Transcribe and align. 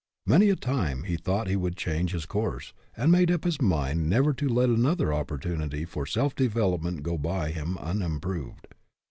Many 0.25 0.49
a 0.49 0.55
time 0.55 1.03
he 1.03 1.15
thought 1.15 1.47
he 1.47 1.55
would 1.55 1.75
change 1.75 2.11
his 2.11 2.25
course, 2.25 2.73
and 2.97 3.11
made 3.11 3.29
up 3.29 3.43
his 3.43 3.61
mind 3.61 4.09
never 4.09 4.33
to 4.33 4.49
let 4.49 4.67
an 4.69 4.83
other 4.83 5.13
opportunity 5.13 5.85
for 5.85 6.07
self 6.07 6.33
development 6.33 7.03
go 7.03 7.19
by 7.19 7.51
him 7.51 7.77
unimproved. 7.77 8.65